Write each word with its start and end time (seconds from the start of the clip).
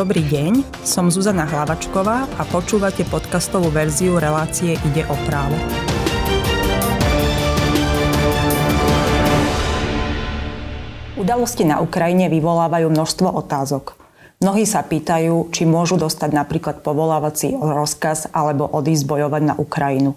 Dobrý 0.00 0.24
deň, 0.24 0.80
som 0.80 1.12
Zuzana 1.12 1.44
Hlavačková 1.44 2.24
a 2.40 2.42
počúvate 2.48 3.04
podcastovú 3.04 3.68
verziu 3.68 4.16
relácie 4.16 4.80
Ide 4.80 5.04
o 5.04 5.16
právo. 5.28 5.52
Udalosti 11.20 11.68
na 11.68 11.84
Ukrajine 11.84 12.32
vyvolávajú 12.32 12.88
množstvo 12.88 13.28
otázok. 13.44 13.92
Mnohí 14.40 14.64
sa 14.64 14.80
pýtajú, 14.80 15.52
či 15.52 15.68
môžu 15.68 16.00
dostať 16.00 16.32
napríklad 16.32 16.80
povolávací 16.80 17.60
rozkaz 17.60 18.32
alebo 18.32 18.72
odísť 18.72 19.04
bojovať 19.04 19.52
na 19.52 19.54
Ukrajinu. 19.60 20.16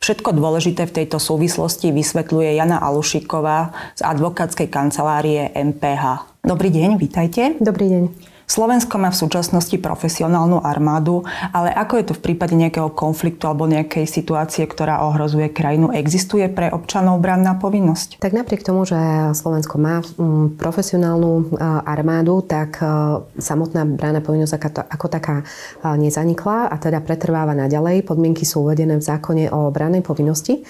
Všetko 0.00 0.32
dôležité 0.32 0.88
v 0.88 1.04
tejto 1.04 1.20
súvislosti 1.20 1.92
vysvetľuje 1.92 2.56
Jana 2.56 2.80
Alušiková 2.80 3.76
z 3.92 4.08
advokátskej 4.08 4.72
kancelárie 4.72 5.52
MPH. 5.52 6.32
Dobrý 6.40 6.72
deň, 6.72 6.96
vítajte. 6.96 7.60
Dobrý 7.60 7.92
deň. 7.92 8.37
Slovensko 8.48 8.96
má 8.96 9.12
v 9.12 9.20
súčasnosti 9.20 9.76
profesionálnu 9.76 10.64
armádu, 10.64 11.20
ale 11.52 11.68
ako 11.68 12.00
je 12.00 12.04
to 12.08 12.16
v 12.16 12.24
prípade 12.32 12.56
nejakého 12.56 12.88
konfliktu 12.96 13.44
alebo 13.44 13.68
nejakej 13.68 14.08
situácie, 14.08 14.64
ktorá 14.64 15.04
ohrozuje 15.04 15.52
krajinu? 15.52 15.92
Existuje 15.92 16.48
pre 16.48 16.72
občanov 16.72 17.20
branná 17.20 17.60
povinnosť? 17.60 18.16
Tak 18.16 18.32
napriek 18.32 18.64
tomu, 18.64 18.88
že 18.88 18.96
Slovensko 19.36 19.76
má 19.76 20.00
mm, 20.00 20.56
profesionálnu 20.56 21.32
e, 21.36 21.42
armádu, 21.84 22.40
tak 22.40 22.80
e, 22.80 22.88
samotná 23.36 23.84
branná 23.84 24.24
povinnosť 24.24 24.56
ako 24.88 25.06
taká 25.12 25.44
e, 25.44 26.00
nezanikla 26.00 26.72
a 26.72 26.76
teda 26.80 27.04
pretrváva 27.04 27.52
naďalej. 27.52 28.08
Podmienky 28.08 28.48
sú 28.48 28.64
uvedené 28.64 28.96
v 28.96 29.04
zákone 29.04 29.52
o 29.52 29.68
brannej 29.68 30.00
povinnosti. 30.00 30.64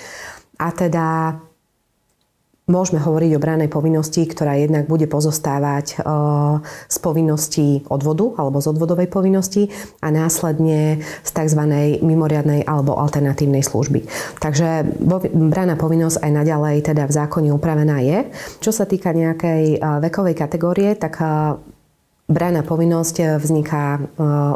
A 0.58 0.74
teda 0.74 1.38
Môžeme 2.68 3.00
hovoriť 3.00 3.32
o 3.32 3.40
branej 3.40 3.72
povinnosti, 3.72 4.28
ktorá 4.28 4.60
jednak 4.60 4.84
bude 4.84 5.08
pozostávať 5.08 5.96
e, 5.96 6.12
z 6.84 6.96
povinností 7.00 7.88
odvodu 7.88 8.36
alebo 8.36 8.60
z 8.60 8.76
odvodovej 8.76 9.08
povinnosti 9.08 9.72
a 10.04 10.12
následne 10.12 11.00
z 11.24 11.30
tzv. 11.32 11.62
mimoriadnej 12.04 12.68
alebo 12.68 13.00
alternatívnej 13.00 13.64
služby. 13.64 14.04
Takže 14.36 14.84
braná 15.32 15.80
povinnosť 15.80 16.20
aj 16.20 16.30
naďalej 16.44 16.76
teda 16.92 17.08
v 17.08 17.16
zákone 17.16 17.48
upravená 17.56 18.04
je. 18.04 18.28
Čo 18.60 18.76
sa 18.76 18.84
týka 18.84 19.16
nejakej 19.16 19.62
e, 19.74 19.76
vekovej 19.80 20.36
kategórie, 20.36 20.92
tak 20.92 21.24
e, 21.24 21.24
Brána 22.28 22.60
povinnosť 22.60 23.16
eh, 23.24 23.40
vzniká 23.40 23.96
eh, 23.96 24.02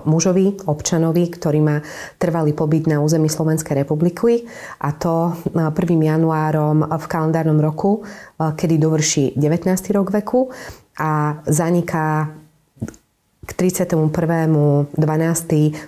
mužovi, 0.05 0.61
občanovi, 0.69 1.25
ktorý 1.33 1.61
má 1.65 1.81
trvalý 2.21 2.53
pobyt 2.53 2.85
na 2.85 3.01
území 3.01 3.33
Slovenskej 3.33 3.81
republiky 3.81 4.45
a 4.77 4.93
to 4.93 5.33
1. 5.57 5.57
Eh, 5.57 6.05
januárom 6.13 6.85
v 6.85 7.07
kalendárnom 7.09 7.57
roku, 7.57 8.05
kedy 8.37 8.77
dovrší 8.77 9.33
19. 9.41 9.73
rok 9.97 10.13
veku 10.13 10.53
a 11.01 11.41
zaniká 11.49 12.37
k 13.41 13.51
31.12. 13.57 14.93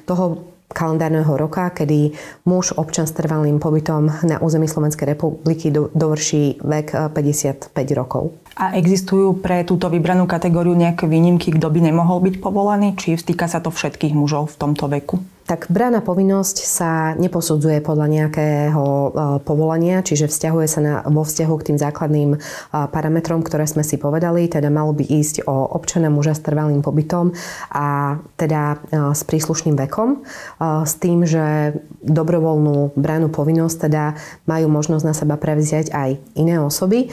toho 0.08 0.53
kalendárneho 0.70 1.36
roka, 1.36 1.70
kedy 1.70 2.14
muž 2.46 2.72
občan 2.74 3.06
s 3.06 3.12
trvalým 3.12 3.62
pobytom 3.62 4.10
na 4.26 4.40
území 4.42 4.66
Slovenskej 4.66 5.14
republiky 5.14 5.70
dovrší 5.74 6.62
vek 6.64 7.12
55 7.12 7.74
rokov. 7.94 8.34
A 8.54 8.78
existujú 8.78 9.42
pre 9.42 9.66
túto 9.66 9.90
vybranú 9.90 10.30
kategóriu 10.30 10.78
nejaké 10.78 11.10
výnimky, 11.10 11.50
kto 11.58 11.66
by 11.70 11.90
nemohol 11.90 12.22
byť 12.22 12.38
povolaný? 12.38 12.94
Či 12.94 13.18
týka 13.34 13.50
sa 13.50 13.58
to 13.58 13.74
všetkých 13.74 14.14
mužov 14.14 14.54
v 14.54 14.58
tomto 14.62 14.86
veku? 14.86 15.33
Tak 15.44 15.68
brána 15.68 16.00
povinnosť 16.00 16.56
sa 16.64 17.12
neposudzuje 17.20 17.84
podľa 17.84 18.06
nejakého 18.08 18.80
e, 18.80 19.08
povolania, 19.44 20.00
čiže 20.00 20.32
vzťahuje 20.32 20.66
sa 20.66 20.80
na, 20.80 20.94
vo 21.04 21.20
vzťahu 21.20 21.54
k 21.60 21.66
tým 21.68 21.78
základným 21.78 22.30
e, 22.32 22.38
parametrom, 22.72 23.44
ktoré 23.44 23.68
sme 23.68 23.84
si 23.84 24.00
povedali, 24.00 24.48
teda 24.48 24.72
malo 24.72 24.96
by 24.96 25.04
ísť 25.04 25.44
o 25.44 25.68
občana 25.76 26.08
muža 26.08 26.32
s 26.32 26.40
trvalým 26.40 26.80
pobytom 26.80 27.36
a 27.76 28.16
teda 28.40 28.62
e, 28.72 28.76
s 29.12 29.20
príslušným 29.28 29.76
vekom, 29.84 30.24
s 30.60 30.94
tým, 30.96 31.28
že 31.28 31.76
dobrovoľnú 32.00 32.96
bránu 32.96 33.28
povinnosť 33.28 33.76
teda 33.88 34.16
majú 34.48 34.66
možnosť 34.72 35.04
na 35.04 35.14
seba 35.14 35.36
prevziať 35.36 35.92
aj 35.92 36.10
iné 36.38 36.56
osoby. 36.60 37.10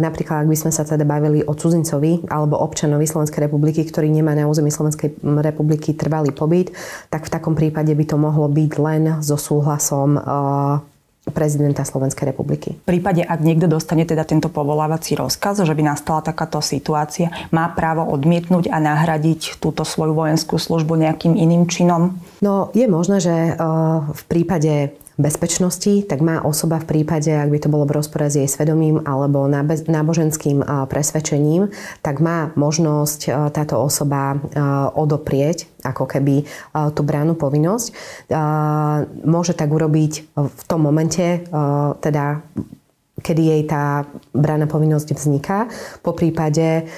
Napríklad, 0.00 0.44
ak 0.44 0.50
by 0.50 0.56
sme 0.58 0.72
sa 0.74 0.82
teda 0.82 1.06
bavili 1.06 1.44
o 1.44 1.52
cudzincovi 1.52 2.26
alebo 2.30 2.58
občanovi 2.58 3.06
Slovenskej 3.06 3.46
republiky, 3.46 3.84
ktorý 3.86 4.10
nemá 4.10 4.32
na 4.34 4.48
území 4.48 4.72
Slovenskej 4.72 5.20
republiky 5.22 5.94
trvalý 5.94 6.32
pobyt, 6.34 6.72
tak 7.12 7.28
v 7.28 7.30
tak 7.34 7.43
takom 7.44 7.60
prípade 7.60 7.92
by 7.92 8.04
to 8.08 8.16
mohlo 8.16 8.48
byť 8.48 8.72
len 8.80 9.20
so 9.20 9.36
súhlasom 9.36 10.16
eh, 10.16 10.80
prezidenta 11.28 11.84
Slovenskej 11.84 12.32
republiky. 12.32 12.72
V 12.72 12.88
prípade, 12.88 13.20
ak 13.20 13.44
niekto 13.44 13.68
dostane 13.68 14.08
teda 14.08 14.24
tento 14.24 14.48
povolávací 14.48 15.12
rozkaz, 15.12 15.60
že 15.60 15.76
by 15.76 15.84
nastala 15.84 16.24
takáto 16.24 16.64
situácia, 16.64 17.28
má 17.52 17.68
právo 17.76 18.08
odmietnúť 18.08 18.72
a 18.72 18.80
nahradiť 18.80 19.60
túto 19.60 19.84
svoju 19.84 20.16
vojenskú 20.16 20.56
službu 20.56 20.96
nejakým 20.96 21.36
iným 21.36 21.68
činom? 21.68 22.16
No, 22.40 22.72
je 22.72 22.88
možné, 22.88 23.20
že 23.20 23.36
eh, 23.36 23.56
v 24.08 24.22
prípade 24.24 24.96
bezpečnosti, 25.14 26.02
tak 26.10 26.18
má 26.20 26.42
osoba 26.42 26.82
v 26.82 26.90
prípade, 26.90 27.30
ak 27.30 27.46
by 27.46 27.58
to 27.62 27.70
bolo 27.70 27.86
v 27.86 28.02
rozpore 28.02 28.26
s 28.26 28.34
jej 28.34 28.50
svedomím 28.50 28.98
alebo 29.06 29.46
náboženským 29.86 30.62
presvedčením, 30.90 31.70
tak 32.02 32.18
má 32.18 32.50
možnosť 32.58 33.50
táto 33.54 33.78
osoba 33.78 34.42
odoprieť 34.98 35.70
ako 35.86 36.10
keby 36.10 36.42
tú 36.98 37.06
bránu 37.06 37.38
povinnosť. 37.38 37.86
Môže 39.22 39.54
tak 39.54 39.70
urobiť 39.70 40.12
v 40.34 40.62
tom 40.66 40.80
momente, 40.82 41.46
teda 42.02 42.42
kedy 43.14 43.42
jej 43.54 43.62
tá 43.70 44.10
brána 44.34 44.66
povinnosť 44.66 45.14
vzniká. 45.14 45.70
Po 46.02 46.12
prípade 46.12 46.90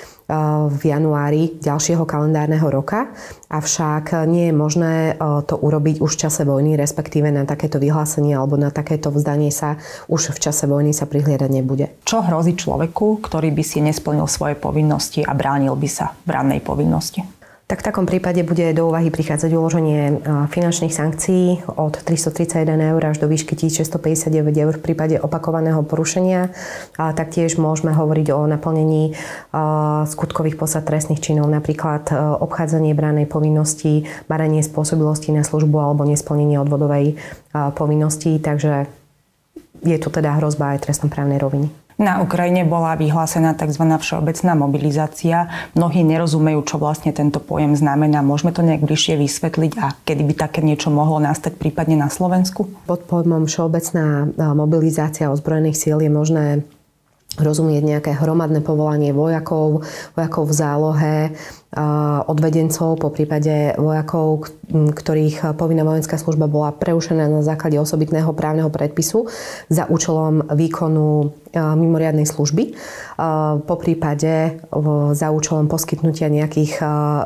v 0.66 0.82
januári 0.82 1.54
ďalšieho 1.62 2.03
kalendárneho 2.03 2.66
roka, 2.66 3.14
avšak 3.47 4.26
nie 4.26 4.50
je 4.50 4.54
možné 4.54 4.94
e, 5.14 5.22
to 5.47 5.54
urobiť 5.54 6.03
už 6.03 6.19
v 6.19 6.20
čase 6.26 6.42
vojny, 6.42 6.75
respektíve 6.75 7.31
na 7.31 7.47
takéto 7.47 7.78
vyhlásenie 7.78 8.34
alebo 8.34 8.59
na 8.59 8.75
takéto 8.75 9.14
vzdanie 9.14 9.54
sa 9.54 9.78
už 10.10 10.34
v 10.34 10.38
čase 10.42 10.66
vojny 10.66 10.91
sa 10.91 11.06
prihliadať 11.06 11.50
nebude. 11.50 11.94
Čo 12.03 12.26
hrozí 12.26 12.59
človeku, 12.59 13.22
ktorý 13.22 13.54
by 13.54 13.62
si 13.62 13.78
nesplnil 13.78 14.26
svoje 14.26 14.59
povinnosti 14.59 15.22
a 15.22 15.31
bránil 15.31 15.78
by 15.78 15.87
sa 15.87 16.19
v 16.26 16.31
rannej 16.34 16.58
povinnosti? 16.58 17.35
Tak 17.66 17.82
v 17.82 17.87
takom 17.91 18.06
prípade 18.06 18.38
bude 18.47 18.62
do 18.78 18.87
úvahy 18.87 19.10
prichádzať 19.10 19.50
uloženie 19.50 20.00
e, 20.06 20.15
finančných 20.54 20.94
sankcií 20.94 21.66
od 21.66 21.99
331 21.99 22.62
eur 22.94 23.03
až 23.03 23.19
do 23.19 23.27
výšky 23.27 23.59
1659 23.59 24.54
eur 24.54 24.75
v 24.78 24.82
prípade 24.87 25.19
opakovaného 25.19 25.82
porušenia. 25.82 26.55
A 26.94 27.10
taktiež 27.10 27.59
môžeme 27.59 27.91
hovoriť 27.91 28.31
o 28.31 28.47
naplnení 28.47 29.10
e, 29.10 29.12
skutkových 30.06 30.55
posad 30.55 30.87
trestných 30.87 31.19
činov, 31.19 31.50
napríklad 31.50 32.06
e, 32.06 32.15
obchádzanie 32.38 32.94
branej 32.94 33.26
povinnosti, 33.26 34.06
baranie 34.31 34.62
spôsobilosti 34.62 35.34
na 35.34 35.43
službu 35.43 35.75
alebo 35.82 36.06
nesplnenie 36.06 36.62
odvodovej 36.62 37.19
povinnosti. 37.50 38.38
Takže 38.38 38.87
je 39.82 39.99
tu 39.99 40.09
teda 40.15 40.38
hrozba 40.38 40.78
aj 40.78 40.87
trestnoprávnej 40.87 41.43
roviny. 41.43 41.85
Na 41.96 42.20
Ukrajine 42.20 42.68
bola 42.68 42.92
vyhlásená 42.92 43.56
tzv. 43.56 43.80
všeobecná 43.80 44.52
mobilizácia. 44.52 45.48
Mnohí 45.72 46.04
nerozumejú, 46.04 46.60
čo 46.68 46.76
vlastne 46.76 47.08
tento 47.16 47.40
pojem 47.40 47.72
znamená. 47.72 48.20
Môžeme 48.20 48.52
to 48.52 48.60
nejak 48.60 48.84
bližšie 48.84 49.16
vysvetliť 49.16 49.72
a 49.80 49.96
kedy 50.04 50.22
by 50.28 50.34
také 50.36 50.60
niečo 50.60 50.92
mohlo 50.92 51.16
nastať 51.24 51.56
prípadne 51.56 51.96
na 51.96 52.12
Slovensku? 52.12 52.68
Pod 52.84 53.00
pojmom 53.08 53.48
všeobecná 53.48 54.28
mobilizácia 54.52 55.32
ozbrojených 55.32 55.80
síl 55.80 55.96
je 56.04 56.12
možné 56.12 56.44
rozumieť 57.36 57.82
nejaké 57.84 58.10
hromadné 58.16 58.60
povolanie 58.60 59.12
vojakov, 59.16 59.84
vojakov 60.16 60.44
v 60.48 60.54
zálohe, 60.56 61.14
odvedencov, 62.26 62.97
po 62.97 63.12
prípade 63.12 63.76
vojakov, 63.76 64.48
ktorých 64.72 65.52
povinná 65.60 65.84
vojenská 65.84 66.16
služba 66.16 66.48
bola 66.48 66.72
preušená 66.72 67.28
na 67.28 67.44
základe 67.44 67.76
osobitného 67.76 68.32
právneho 68.32 68.72
predpisu 68.72 69.28
za 69.69 69.84
účelom 69.84 70.56
výkonu 70.56 71.36
mimoriadnej 71.52 72.25
služby, 72.25 72.76
po 73.60 73.76
prípade 73.76 74.56
za 75.12 75.28
účelom 75.28 75.69
poskytnutia 75.69 76.32
nejakých 76.32 76.81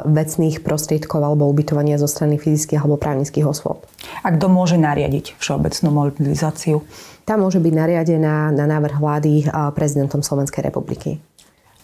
vecných 0.06 0.66
prostriedkov 0.66 1.22
alebo 1.22 1.46
ubytovania 1.46 1.98
zo 1.98 2.10
strany 2.10 2.34
fyzických 2.34 2.82
alebo 2.82 2.98
právnických 2.98 3.46
osôb. 3.46 3.86
A 4.24 4.28
kto 4.32 4.48
môže 4.48 4.80
nariadiť 4.80 5.36
všeobecnú 5.36 5.88
mobilizáciu? 5.92 6.84
Tá 7.24 7.38
môže 7.38 7.62
byť 7.62 7.72
nariadená 7.72 8.50
na 8.50 8.64
návrh 8.66 8.96
vlády 8.98 9.46
prezidentom 9.76 10.24
Slovenskej 10.24 10.66
republiky. 10.66 11.20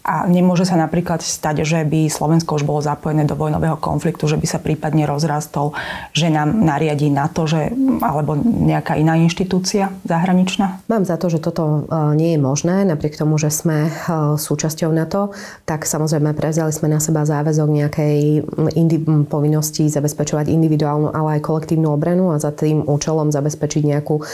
A 0.07 0.31
nemôže 0.31 0.63
sa 0.63 0.79
napríklad 0.79 1.19
stať, 1.19 1.67
že 1.67 1.83
by 1.83 2.07
Slovensko 2.07 2.55
už 2.55 2.63
bolo 2.63 2.79
zapojené 2.79 3.27
do 3.27 3.35
vojnového 3.35 3.75
konfliktu, 3.75 4.31
že 4.31 4.39
by 4.39 4.47
sa 4.47 4.63
prípadne 4.63 5.03
rozrastol, 5.03 5.75
že 6.15 6.31
nám 6.31 6.63
nariadí 6.63 7.11
na 7.11 7.27
to, 7.27 7.51
že, 7.51 7.75
alebo 7.99 8.39
nejaká 8.39 8.95
iná 8.95 9.19
inštitúcia 9.19 9.91
zahraničná? 10.07 10.79
Mám 10.87 11.11
za 11.11 11.19
to, 11.19 11.27
že 11.27 11.43
toto 11.43 11.91
e, 11.91 12.15
nie 12.15 12.39
je 12.39 12.41
možné, 12.41 12.87
napriek 12.87 13.19
tomu, 13.19 13.35
že 13.35 13.51
sme 13.51 13.91
e, 13.91 13.91
súčasťou 14.39 14.95
NATO, 14.95 15.35
tak 15.67 15.83
samozrejme 15.83 16.39
prevzali 16.39 16.71
sme 16.71 16.87
na 16.87 17.03
seba 17.03 17.27
záväzok 17.27 17.67
nejakej 17.67 18.47
indi- 18.79 19.03
povinnosti 19.27 19.91
zabezpečovať 19.91 20.47
individuálnu, 20.47 21.11
ale 21.11 21.43
aj 21.43 21.51
kolektívnu 21.51 21.91
obranu 21.91 22.31
a 22.31 22.39
za 22.39 22.55
tým 22.55 22.87
účelom 22.87 23.35
zabezpečiť 23.35 23.83
nejakú 23.83 24.23
e, 24.23 24.25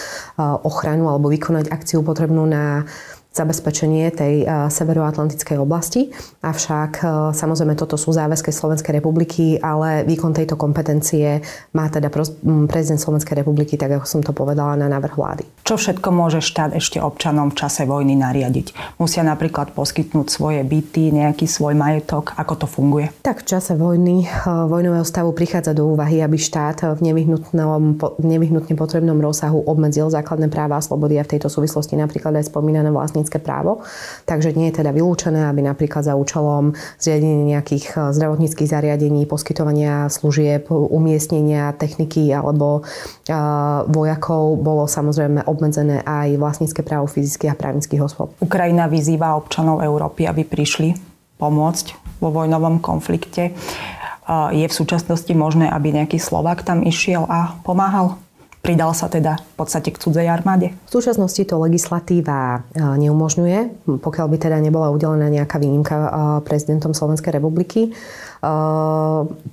ochranu 0.69 1.09
alebo 1.09 1.33
vykonať 1.33 1.73
akciu 1.73 2.05
potrebnú 2.05 2.45
na 2.45 2.85
zabezpečenie 3.33 4.13
tej 4.13 4.45
severoatlantickej 4.69 5.57
oblasti. 5.57 6.13
Avšak 6.45 7.01
samozrejme 7.33 7.73
toto 7.81 7.97
sú 7.97 8.13
záväzky 8.13 8.53
Slovenskej 8.53 9.01
republiky, 9.01 9.57
ale 9.57 10.05
výkon 10.05 10.37
tejto 10.37 10.61
kompetencie 10.61 11.41
má 11.73 11.89
teda 11.89 12.13
prezident 12.69 13.01
Slovenskej 13.01 13.41
republiky, 13.41 13.81
tak 13.81 13.97
ako 13.97 14.05
som 14.05 14.21
to 14.21 14.37
povedala, 14.37 14.77
na 14.77 14.85
návrh 14.93 15.17
vlády. 15.17 15.45
Čo 15.73 15.81
všetko 15.81 16.13
môže 16.13 16.45
štát 16.45 16.77
ešte 16.77 17.01
občanom 17.01 17.49
v 17.49 17.57
čase 17.57 17.89
vojny 17.89 18.13
nariadiť? 18.13 19.01
Musia 19.01 19.25
napríklad 19.25 19.73
poskytnúť 19.73 20.29
svoje 20.29 20.61
byty, 20.69 21.17
nejaký 21.17 21.49
svoj 21.49 21.73
majetok? 21.73 22.37
Ako 22.37 22.61
to 22.61 22.67
funguje? 22.69 23.09
Tak 23.25 23.41
v 23.41 23.57
čase 23.57 23.73
vojny, 23.73 24.29
vojnového 24.45 25.01
stavu 25.01 25.33
prichádza 25.33 25.73
do 25.73 25.89
úvahy, 25.89 26.21
aby 26.21 26.37
štát 26.37 27.01
v 27.01 27.01
nevyhnutnom, 27.09 27.97
nevyhnutne 28.21 28.77
potrebnom 28.77 29.17
rozsahu 29.17 29.65
obmedzil 29.65 30.13
základné 30.13 30.53
práva 30.53 30.77
a 30.77 30.85
slobody 30.85 31.17
a 31.17 31.25
v 31.25 31.41
tejto 31.41 31.49
súvislosti 31.49 31.97
napríklad 31.97 32.37
aj 32.37 32.53
spomínané 32.53 32.93
vlastnícke 32.93 33.41
právo. 33.41 33.81
Takže 34.29 34.53
nie 34.53 34.69
je 34.69 34.85
teda 34.85 34.93
vylúčené, 34.93 35.49
aby 35.49 35.65
napríklad 35.65 36.05
za 36.05 36.21
účelom 36.21 36.77
zriadenia 37.01 37.57
nejakých 37.57 37.97
eh, 37.97 38.13
zdravotníckých 38.13 38.69
zariadení, 38.69 39.25
poskytovania 39.25 40.13
služieb, 40.13 40.69
umiestnenia 40.69 41.73
techniky 41.81 42.29
alebo 42.29 42.85
eh, 42.85 43.33
vojakov 43.89 44.61
bolo 44.61 44.85
samozrejme 44.85 45.49
obmedzené 45.49 45.62
aj 46.03 46.41
vlastnícke 46.41 46.83
právo 46.83 47.07
fyzických 47.07 47.55
a 47.55 47.59
právnických 47.59 48.03
osôb. 48.03 48.35
Ukrajina 48.43 48.91
vyzýva 48.91 49.39
občanov 49.39 49.85
Európy, 49.85 50.27
aby 50.27 50.43
prišli 50.43 50.99
pomôcť 51.39 52.19
vo 52.19 52.35
vojnovom 52.35 52.83
konflikte. 52.83 53.55
Je 54.55 54.67
v 54.67 54.75
súčasnosti 54.75 55.31
možné, 55.35 55.67
aby 55.71 55.95
nejaký 55.95 56.19
Slovak 56.19 56.63
tam 56.63 56.87
išiel 56.87 57.27
a 57.27 57.59
pomáhal? 57.67 58.19
Pridal 58.63 58.95
sa 58.95 59.11
teda 59.11 59.43
v 59.43 59.55
podstate 59.59 59.91
k 59.91 59.99
cudzej 59.99 60.31
armáde? 60.31 60.71
V 60.87 60.91
súčasnosti 60.95 61.43
to 61.43 61.59
legislatíva 61.59 62.63
e, 62.71 62.79
neumožňuje, 62.79 63.91
pokiaľ 63.99 64.27
by 64.31 64.37
teda 64.39 64.63
nebola 64.63 64.95
udelená 64.95 65.27
nejaká 65.27 65.59
výnimka 65.59 65.97
e, 65.99 66.09
prezidentom 66.47 66.95
Slovenskej 66.95 67.35
republiky. 67.35 67.91
E, 67.91 68.51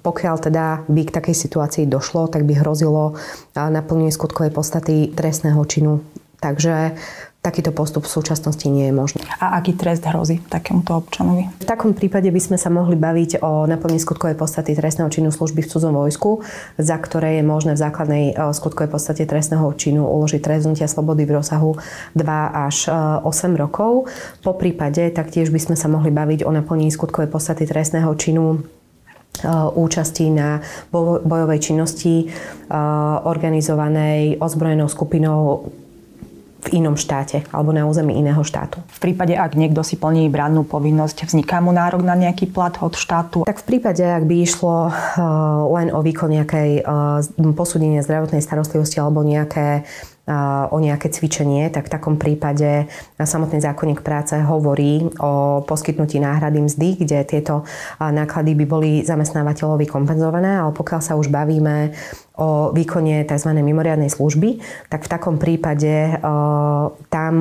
pokiaľ 0.06 0.36
teda 0.46 0.86
by 0.86 1.02
k 1.10 1.16
takej 1.18 1.36
situácii 1.42 1.90
došlo, 1.90 2.30
tak 2.30 2.46
by 2.46 2.62
hrozilo 2.62 3.18
naplnenie 3.58 4.14
skutkovej 4.14 4.54
podstaty 4.54 5.10
trestného 5.18 5.58
činu. 5.66 6.06
Takže 6.38 6.94
takýto 7.40 7.72
postup 7.72 8.04
v 8.04 8.12
súčasnosti 8.20 8.68
nie 8.68 8.92
je 8.92 8.94
možný. 8.94 9.24
A 9.40 9.56
aký 9.56 9.72
trest 9.72 10.04
hrozí 10.04 10.44
takémuto 10.44 10.92
občanovi? 11.00 11.48
V 11.64 11.66
takom 11.66 11.96
prípade 11.96 12.28
by 12.28 12.42
sme 12.44 12.58
sa 12.60 12.68
mohli 12.68 13.00
baviť 13.00 13.40
o 13.40 13.64
naplnení 13.64 13.96
skutkovej 13.96 14.36
podstaty 14.36 14.76
trestného 14.76 15.08
činu 15.08 15.32
služby 15.32 15.64
v 15.64 15.72
cudzom 15.72 15.96
vojsku, 15.96 16.44
za 16.76 17.00
ktoré 17.00 17.40
je 17.40 17.44
možné 17.48 17.80
v 17.80 17.80
základnej 17.80 18.26
e, 18.36 18.44
skutkovej 18.52 18.92
podstate 18.92 19.24
trestného 19.24 19.72
činu 19.80 20.04
uložiť 20.04 20.44
trest 20.44 20.68
slobody 20.68 21.24
v 21.24 21.40
rozsahu 21.40 21.80
2 22.20 22.68
až 22.68 22.92
8 22.92 23.24
e, 23.24 23.56
rokov. 23.56 24.12
Po 24.44 24.60
prípade 24.60 25.08
taktiež 25.16 25.48
by 25.48 25.64
sme 25.64 25.76
sa 25.80 25.88
mohli 25.88 26.12
baviť 26.12 26.44
o 26.44 26.52
naplnení 26.52 26.92
skutkovej 26.92 27.32
podstaty 27.32 27.64
trestného 27.64 28.12
činu 28.20 28.60
e, 28.60 29.48
účasti 29.80 30.28
na 30.28 30.60
bojovej 31.24 31.72
činnosti 31.72 32.28
organizovanej 33.24 34.44
ozbrojenou 34.44 34.92
skupinou 34.92 35.72
v 36.70 36.78
inom 36.78 36.94
štáte 36.94 37.42
alebo 37.50 37.74
na 37.74 37.90
území 37.90 38.14
iného 38.14 38.46
štátu. 38.46 38.86
V 38.86 39.00
prípade, 39.02 39.34
ak 39.34 39.58
niekto 39.58 39.82
si 39.82 39.98
plní 39.98 40.30
brannú 40.30 40.62
povinnosť, 40.62 41.26
vzniká 41.26 41.58
mu 41.58 41.74
nárok 41.74 42.06
na 42.06 42.14
nejaký 42.14 42.54
plat 42.54 42.78
od 42.78 42.94
štátu? 42.94 43.50
Tak 43.50 43.66
v 43.66 43.66
prípade, 43.66 44.06
ak 44.06 44.30
by 44.30 44.36
išlo 44.38 44.88
uh, 44.88 44.94
len 45.74 45.90
o 45.90 46.00
výkon 46.06 46.30
nejakej 46.30 46.86
uh, 46.86 47.54
posúdenia 47.58 48.06
zdravotnej 48.06 48.46
starostlivosti 48.46 49.02
alebo 49.02 49.26
nejaké 49.26 49.90
o 50.70 50.78
nejaké 50.78 51.10
cvičenie, 51.10 51.74
tak 51.74 51.90
v 51.90 51.94
takom 51.98 52.16
prípade 52.22 52.86
samotný 53.18 53.58
zákonník 53.66 54.06
práce 54.06 54.38
hovorí 54.38 55.10
o 55.18 55.66
poskytnutí 55.66 56.22
náhrady 56.22 56.62
mzdy, 56.62 56.90
kde 57.02 57.18
tieto 57.26 57.66
náklady 57.98 58.54
by 58.54 58.66
boli 58.70 58.92
zamestnávateľovi 59.02 59.90
kompenzované, 59.90 60.62
ale 60.62 60.70
pokiaľ 60.70 61.02
sa 61.02 61.18
už 61.18 61.34
bavíme 61.34 61.98
o 62.38 62.70
výkone 62.70 63.26
tzv. 63.26 63.52
mimoriadnej 63.58 64.14
služby, 64.14 64.62
tak 64.88 65.04
v 65.04 65.12
takom 65.12 65.42
prípade 65.42 66.22
tam 67.10 67.34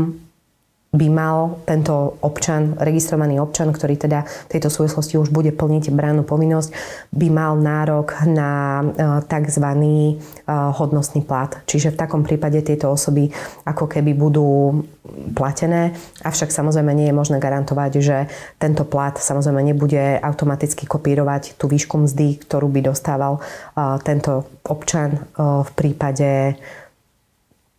by 0.88 1.08
mal 1.12 1.61
tento 1.69 2.17
občan, 2.25 2.73
registrovaný 2.81 3.37
občan, 3.44 3.76
ktorý 3.76 4.00
teda 4.00 4.25
v 4.25 4.50
tejto 4.56 4.73
súvislosti 4.73 5.20
už 5.20 5.29
bude 5.29 5.52
plniť 5.52 5.93
brannú 5.93 6.25
povinnosť, 6.25 6.73
by 7.12 7.29
mal 7.29 7.61
nárok 7.61 8.25
na 8.25 8.81
e, 8.81 8.85
tzv. 9.29 9.67
E, 9.69 10.17
hodnostný 10.49 11.29
plat. 11.29 11.61
Čiže 11.69 11.93
v 11.93 12.00
takom 12.00 12.25
prípade 12.25 12.64
tieto 12.64 12.88
osoby 12.88 13.29
ako 13.69 13.85
keby 13.85 14.17
budú 14.17 14.81
platené, 15.37 15.93
avšak 16.25 16.49
samozrejme 16.49 16.96
nie 16.96 17.12
je 17.12 17.19
možné 17.20 17.37
garantovať, 17.37 17.93
že 18.00 18.17
tento 18.56 18.88
plat 18.88 19.12
samozrejme 19.12 19.61
nebude 19.61 20.17
automaticky 20.25 20.88
kopírovať 20.88 21.61
tú 21.61 21.69
výšku 21.69 22.00
mzdy, 22.00 22.40
ktorú 22.49 22.73
by 22.73 22.88
dostával 22.88 23.37
e, 23.37 23.40
tento 24.08 24.49
občan 24.64 25.20
v 25.38 25.70
prípade 25.76 26.56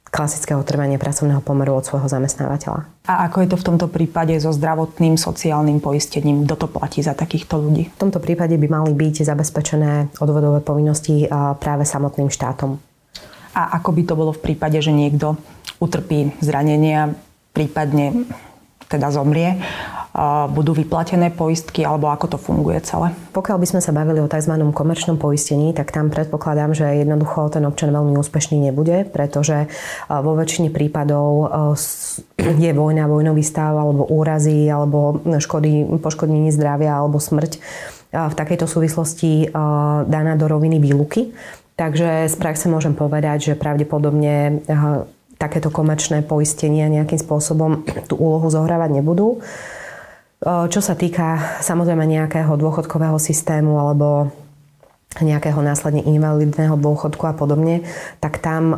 klasického 0.10 0.62
trvania 0.66 0.98
pracovného 0.98 1.40
pomeru 1.46 1.78
od 1.78 1.86
svojho 1.86 2.10
zamestnávateľa. 2.10 2.86
A 3.06 3.30
ako 3.30 3.46
je 3.46 3.50
to 3.54 3.58
v 3.62 3.68
tomto 3.70 3.88
prípade 3.90 4.34
so 4.42 4.50
zdravotným 4.50 5.22
sociálnym 5.22 5.78
poistením? 5.78 6.50
Kto 6.50 6.66
to 6.66 6.68
platí 6.70 7.06
za 7.06 7.14
takýchto 7.14 7.62
ľudí? 7.62 7.94
V 7.94 7.98
tomto 7.98 8.18
prípade 8.18 8.58
by 8.58 8.68
mali 8.70 8.92
byť 8.98 9.26
zabezpečené 9.26 10.18
odvodové 10.18 10.66
povinnosti 10.66 11.30
práve 11.62 11.86
samotným 11.86 12.34
štátom. 12.34 12.82
A 13.54 13.78
ako 13.78 13.90
by 13.94 14.02
to 14.06 14.14
bolo 14.18 14.32
v 14.34 14.42
prípade, 14.42 14.82
že 14.82 14.94
niekto 14.94 15.38
utrpí 15.78 16.34
zranenia, 16.42 17.14
prípadne 17.54 18.30
teda 18.90 19.14
zomrie, 19.14 19.62
budú 20.50 20.74
vyplatené 20.74 21.30
poistky 21.30 21.86
alebo 21.86 22.10
ako 22.10 22.34
to 22.34 22.38
funguje 22.42 22.82
celé? 22.82 23.14
Pokiaľ 23.30 23.58
by 23.62 23.68
sme 23.70 23.82
sa 23.86 23.94
bavili 23.94 24.18
o 24.18 24.28
tzv. 24.28 24.50
komerčnom 24.74 25.22
poistení, 25.22 25.72
tak 25.78 25.94
tam 25.94 26.10
predpokladám, 26.10 26.74
že 26.74 27.06
jednoducho 27.06 27.54
ten 27.54 27.62
občan 27.70 27.94
veľmi 27.94 28.18
úspešný 28.18 28.58
nebude, 28.58 29.06
pretože 29.06 29.70
vo 30.10 30.34
väčšine 30.34 30.74
prípadov 30.74 31.54
je 32.42 32.72
vojna, 32.74 33.06
vojnový 33.06 33.46
stav 33.46 33.78
alebo 33.78 34.10
úrazy 34.10 34.66
alebo 34.66 35.22
škody, 35.38 35.86
poškodenie 36.02 36.50
zdravia 36.50 36.98
alebo 36.98 37.22
smrť 37.22 37.62
v 38.10 38.34
takejto 38.34 38.66
súvislosti 38.66 39.54
daná 40.10 40.34
do 40.34 40.50
roviny 40.50 40.82
výluky. 40.82 41.30
Takže 41.78 42.28
z 42.28 42.36
praxe 42.36 42.66
môžem 42.68 42.98
povedať, 42.98 43.54
že 43.54 43.62
pravdepodobne 43.62 44.66
takéto 45.40 45.72
komerčné 45.72 46.28
poistenia 46.28 46.92
nejakým 46.92 47.16
spôsobom 47.16 47.88
tú 48.12 48.20
úlohu 48.20 48.52
zohrávať 48.52 49.00
nebudú. 49.00 49.40
Čo 50.44 50.80
sa 50.84 51.00
týka 51.00 51.60
samozrejme 51.64 52.04
nejakého 52.04 52.60
dôchodkového 52.60 53.16
systému 53.16 53.80
alebo 53.80 54.36
nejakého 55.18 55.58
následne 55.66 56.06
invalidného 56.06 56.78
dôchodku 56.78 57.26
a 57.26 57.34
podobne, 57.34 57.82
tak 58.22 58.38
tam 58.38 58.64
e, 58.70 58.78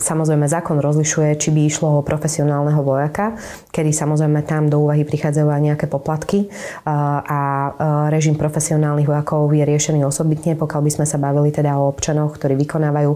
samozrejme 0.00 0.48
zákon 0.48 0.80
rozlišuje, 0.80 1.36
či 1.36 1.52
by 1.52 1.60
išlo 1.68 2.00
o 2.00 2.06
profesionálneho 2.06 2.80
vojaka, 2.80 3.36
kedy 3.68 3.92
samozrejme 3.92 4.40
tam 4.48 4.72
do 4.72 4.80
úvahy 4.80 5.04
prichádzajú 5.04 5.44
aj 5.52 5.60
nejaké 5.60 5.86
poplatky 5.86 6.48
e, 6.48 6.88
a 6.88 7.40
e, 7.44 7.70
režim 8.08 8.40
profesionálnych 8.40 9.04
vojakov 9.04 9.52
je 9.52 9.68
riešený 9.68 10.08
osobitne. 10.08 10.56
Pokiaľ 10.56 10.80
by 10.80 10.90
sme 10.96 11.06
sa 11.06 11.20
bavili 11.20 11.52
teda 11.52 11.76
o 11.76 11.92
občanoch, 11.92 12.40
ktorí 12.40 12.56
vykonávajú 12.64 13.12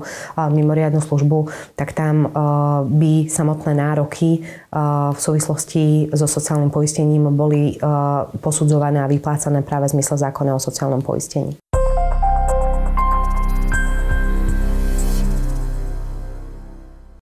mimoriadnu 0.52 1.00
službu, 1.00 1.48
tak 1.80 1.96
tam 1.96 2.28
by 2.84 3.26
samotné 3.26 3.72
nároky 3.72 4.44
v 5.10 5.18
súvislosti 5.18 6.12
so 6.12 6.28
sociálnym 6.28 6.68
poistením 6.68 7.32
boli 7.32 7.80
posudzované 8.38 9.02
a 9.02 9.10
vyplácané 9.10 9.64
práve 9.64 9.90
v 9.90 9.98
zmysle 9.98 10.20
zákona 10.28 10.54
o 10.54 10.60
sociálnom 10.60 11.00
poistení. 11.00 11.56